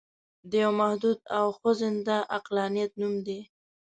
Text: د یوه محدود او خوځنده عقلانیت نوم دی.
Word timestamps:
د 0.49 0.51
یوه 0.63 0.73
محدود 0.81 1.17
او 1.37 1.45
خوځنده 1.57 2.17
عقلانیت 2.37 2.91
نوم 3.01 3.15
دی. 3.25 3.39